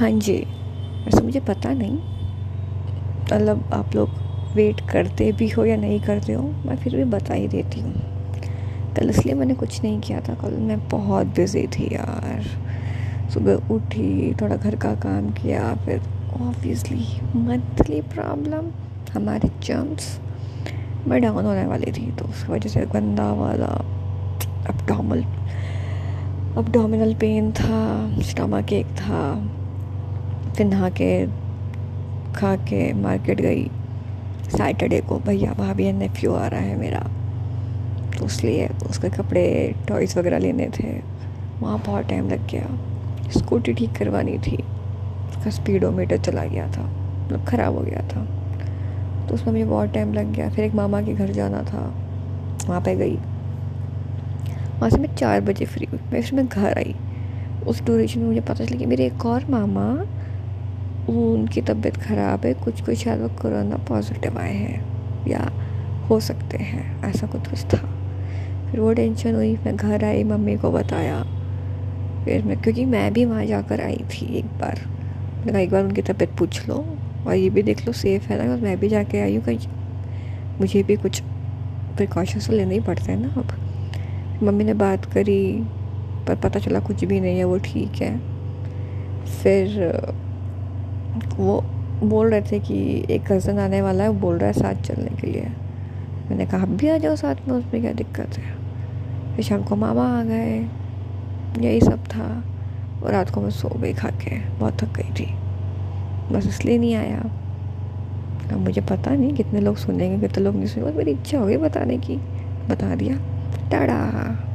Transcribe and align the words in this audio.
हाँ 0.00 0.10
जी, 0.10 0.34
वैसे 1.04 1.20
मुझे 1.22 1.40
पता 1.40 1.72
नहीं 1.72 1.96
मतलब 3.24 3.72
आप 3.74 3.94
लोग 3.96 4.10
वेट 4.54 4.80
करते 4.90 5.30
भी 5.32 5.48
हो 5.48 5.64
या 5.64 5.76
नहीं 5.76 5.98
करते 6.00 6.32
हो, 6.32 6.42
मैं 6.66 6.76
फिर 6.76 6.96
भी 6.96 7.04
बता 7.06 7.34
ही 7.34 7.48
देती 7.48 7.80
हूँ। 7.80 7.92
कल 8.96 9.10
इसलिए 9.10 9.34
मैंने 9.34 9.54
कुछ 9.54 9.82
नहीं 9.82 10.00
किया 10.00 10.20
था, 10.20 10.34
कल 10.34 10.56
मैं 10.60 10.78
बहुत 10.88 11.26
बिज़ी 11.36 11.66
थी 11.66 11.88
यार। 11.94 12.42
सुबह 13.34 13.74
उठी, 13.74 14.32
थोड़ा 14.40 14.56
घर 14.56 14.76
का 14.76 14.94
काम 14.94 15.30
किया, 15.32 15.74
फिर 15.84 16.00
ऑब्वियसली 16.40 17.04
मंथली 17.36 18.00
प्रॉब्लम 18.16 18.72
हमारे 19.14 19.50
जम्स 19.62 20.18
मैं 21.08 21.22
डाउन 21.22 21.44
होने 21.44 21.66
वाली 21.66 21.92
थी 21.92 22.10
तो 22.12 22.24
उसकी 22.24 22.52
वजह 22.52 22.70
से 22.70 22.86
गंदा 22.94 23.32
वाला 23.34 23.72
अपडोमल 24.72 25.24
अपडोमिनल 26.58 27.14
पेन 27.14 27.52
था 27.52 27.80
स्टमक 28.22 28.72
एक 28.72 28.96
था। 28.96 29.22
फिर 30.56 30.66
नहा 30.66 30.88
के, 30.88 31.26
खा 32.32 32.56
के 32.56 32.92
मार्केट 32.92 33.40
गई। 33.40 33.70
सैटरडे 34.48 35.00
को, 35.00 35.18
भैया, 35.18 35.52
भाभी 35.52 35.92
नेफ्यू 35.92 36.34
आ 36.34 36.46
रहा 36.46 36.60
है 36.60 36.76
मेरा। 36.76 37.06
तो 38.18 38.26
इसलिए 38.26 38.68
उसके 38.90 39.08
कपड़े 39.08 39.74
टॉयज़ 39.88 40.18
वगैरह 40.18 40.38
लेने 40.38 40.66
थे। 40.66 41.00
वहाँ 41.60 41.82
बहुत 41.86 42.08
टाइम 42.08 42.28
लग 42.28 42.50
गया। 42.50 42.66
स्कूटी 43.30 43.72
ठीक 43.72 43.92
करवानी 43.92 44.38
थी। 44.38 44.56
उसका 45.30 45.50
स्पीडोमीटर 45.50 46.16
चला 46.16 46.44
गया 46.44 46.66
था। 46.66 46.82
मतलब 47.24 47.44
ख़राब 47.44 47.74
हो 47.74 47.80
गया 47.80 48.00
था। 48.00 48.26
तो 49.26 49.34
उसमें 49.34 49.52
मुझे 49.52 49.64
बहुत 49.64 49.94
टाइम 49.94 50.12
लग 50.12 50.32
गया। 50.32 50.50
फिर 50.50 50.64
एक 50.64 50.74
मामा 50.74 51.02
के 51.02 51.14
घर 51.14 51.32
जाना 51.32 51.62
था। 51.62 51.94
वहाँ 52.68 52.80
पे 52.80 52.96
गई। 52.96 53.16
वहाँ 54.78 54.90
से 54.90 54.96
मैं 54.96 55.14
चार 55.14 55.40
बजे 55.40 55.64
फ्री 55.64 55.86
हुई। 55.86 56.00
मैं 56.12 56.22
फिर 56.22 56.34
मैं 56.34 56.48
घर 56.48 56.78
आई। 56.78 56.94
उस 57.66 57.84
ड्यूरेशन 57.84 58.20
में 58.20 58.26
मुझे 58.26 58.40
पता 58.40 58.54
चला 58.54 58.78
कि 58.78 58.86
मेरे 58.86 59.06
एक 59.06 59.26
और 59.26 59.46
मामा 59.50 60.06
वो 61.10 61.32
उनकी 61.34 61.60
तबीयत 61.60 61.96
ख़राब 61.96 62.44
है, 62.44 62.54
कुछ 62.54 62.80
कुछ 62.80 62.98
शायद 62.98 63.20
वो 63.20 63.28
कोरोना 63.28 63.76
पॉजिटिव 63.76 64.38
आए 64.38 64.54
हैं, 64.54 64.84
या 65.28 65.52
हो 66.10 66.20
सकते 66.20 66.56
हैं, 66.56 67.02
ऐसा 67.02 67.26
कुछ 67.26 67.48
कुछ 67.48 67.64
था। 67.64 67.78
फिर 68.70 68.80
वो 68.80 68.92
टेंशन 68.92 69.34
हुई, 69.34 69.56
मैं 69.56 69.76
घर 69.76 70.04
आई, 70.04 70.24
मम्मी 70.24 70.56
को 70.56 70.70
बताया। 70.70 71.22
फिर 72.24 72.44
मैं, 72.44 72.60
क्योंकि 72.62 72.84
मैं 72.84 73.12
भी 73.12 73.24
वहाँ 73.24 73.46
जाकर 73.46 73.80
आई 73.80 74.04
थी 74.10 74.26
एक 74.26 74.44
बार। 74.44 74.80
मैंने 74.86 75.52
कहा, 75.52 75.60
एक 75.60 75.70
बार 75.70 75.84
उनकी 75.84 76.02
तबीयत 76.02 76.30
पूछ 76.38 76.68
लो, 76.68 76.84
और 77.26 77.34
ये 77.34 77.50
भी 77.50 77.62
देख 77.62 77.86
लो 77.86 77.92
सेफ़ 77.92 78.28
है 78.28 78.46
ना 78.46 78.56
मैं 78.56 78.80
भी 78.80 78.88
जाके 78.88 79.20
आई 79.20 79.36
हूँ 79.36 79.44
कहीं। 79.44 79.58
मुझे 80.60 80.82
भी 80.82 80.96
कुछ 80.96 81.20
प्रिकॉशंस 81.96 82.46
तो 82.46 82.52
लेने 82.52 82.74
ही 82.74 82.80
पड़ते 82.80 83.12
हैं 83.12 83.18
ना 83.18 83.28
अब। 83.28 84.42
मम्मी 84.42 84.64
ने 84.64 84.74
बात 84.74 85.04
करी, 85.04 85.64
पर 86.28 86.36
पता 86.36 86.60
चला 86.60 86.80
कुछ 86.80 87.04
भी 87.04 87.20
नहीं 87.20 87.38
है, 87.38 87.44
वो 87.44 87.58
ठीक 87.58 88.02
है। 88.02 88.18
फिर 89.42 89.92
वो 91.36 91.64
बोल 92.02 92.30
रहे 92.30 92.42
थे 92.42 92.58
कि 92.58 93.04
एक 93.10 93.32
कज़न 93.32 93.58
आने 93.58 93.82
वाला 93.82 94.04
है, 94.04 94.10
वो 94.10 94.20
बोल 94.20 94.36
रहा 94.36 94.46
है 94.46 94.52
साथ 94.52 94.74
चलने 94.74 95.20
के 95.20 95.26
लिए। 95.26 95.46
मैंने 96.30 96.46
कहा 96.46 96.66
भी 96.66 96.88
आ 96.88 96.98
जाओ 96.98 97.16
साथ 97.16 97.48
में, 97.48 97.54
उसमें 97.54 97.82
क्या 97.82 97.92
दिक्कत 97.92 98.38
है? 98.38 98.54
फिर 99.36 99.44
शाम 99.44 99.62
को 99.62 99.76
मामा 99.76 100.20
आ 100.20 100.22
गए। 100.22 100.68
यही 101.60 101.80
सब 101.80 102.04
था। 102.04 102.44
और 103.04 103.12
रात 103.12 103.30
को 103.30 103.40
मैं 103.40 103.50
सो 103.50 103.68
गई 103.68 103.92
खा 103.92 104.08
के। 104.08 104.40
बहुत 104.40 104.82
थक 104.82 104.96
गई 104.96 105.10
थी। 105.20 105.34
बस 106.34 106.46
इसलिए 106.48 106.78
नहीं 106.78 106.94
आया। 106.94 107.20
अब 108.52 108.58
मुझे 108.58 108.80
पता 108.80 109.10
नहीं 109.10 109.34
कितने 109.34 109.60
लोग 109.60 109.76
सुनेंगे, 109.76 110.28
कितने 110.28 110.44
लोग 110.44 110.56
नहीं 110.56 110.66
सुनेंगे। 110.66 110.98
मेरी 110.98 111.10
इच्छा 111.10 111.38
हो 111.38 111.46
गई 111.46 111.56
बताने 111.56 111.98
की। 111.98 112.16
बता 112.68 112.94
दिया। 112.94 113.16
टाड़ा। 113.70 114.49